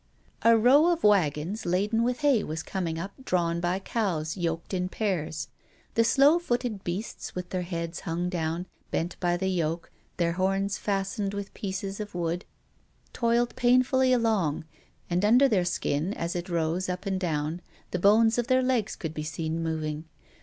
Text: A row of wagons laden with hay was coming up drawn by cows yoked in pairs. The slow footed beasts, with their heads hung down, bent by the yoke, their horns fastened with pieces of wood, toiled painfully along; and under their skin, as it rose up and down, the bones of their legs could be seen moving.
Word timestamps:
A 0.41 0.57
row 0.57 0.87
of 0.91 1.03
wagons 1.03 1.63
laden 1.63 2.01
with 2.01 2.21
hay 2.21 2.43
was 2.43 2.63
coming 2.63 2.97
up 2.97 3.11
drawn 3.23 3.59
by 3.59 3.77
cows 3.77 4.35
yoked 4.35 4.73
in 4.73 4.89
pairs. 4.89 5.49
The 5.93 6.03
slow 6.03 6.39
footed 6.39 6.83
beasts, 6.83 7.35
with 7.35 7.51
their 7.51 7.61
heads 7.61 7.99
hung 7.99 8.27
down, 8.27 8.65
bent 8.89 9.15
by 9.19 9.37
the 9.37 9.47
yoke, 9.47 9.91
their 10.17 10.31
horns 10.31 10.79
fastened 10.79 11.35
with 11.35 11.53
pieces 11.53 11.99
of 11.99 12.15
wood, 12.15 12.45
toiled 13.13 13.55
painfully 13.55 14.11
along; 14.11 14.65
and 15.07 15.23
under 15.23 15.47
their 15.47 15.63
skin, 15.65 16.15
as 16.15 16.35
it 16.35 16.49
rose 16.49 16.89
up 16.89 17.05
and 17.05 17.19
down, 17.19 17.61
the 17.91 17.99
bones 17.99 18.39
of 18.39 18.47
their 18.47 18.63
legs 18.63 18.95
could 18.95 19.13
be 19.13 19.21
seen 19.21 19.61
moving. 19.61 20.05